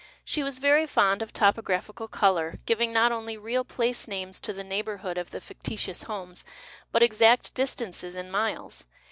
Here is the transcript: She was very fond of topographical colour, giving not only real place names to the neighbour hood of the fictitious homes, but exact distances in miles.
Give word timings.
She 0.25 0.41
was 0.41 0.57
very 0.57 0.87
fond 0.87 1.21
of 1.21 1.31
topographical 1.31 2.07
colour, 2.07 2.57
giving 2.65 2.91
not 2.91 3.11
only 3.11 3.37
real 3.37 3.63
place 3.63 4.07
names 4.07 4.41
to 4.41 4.51
the 4.51 4.63
neighbour 4.63 4.97
hood 5.05 5.19
of 5.19 5.29
the 5.29 5.39
fictitious 5.39 6.01
homes, 6.01 6.43
but 6.91 7.03
exact 7.03 7.53
distances 7.53 8.15
in 8.15 8.31
miles. 8.31 8.87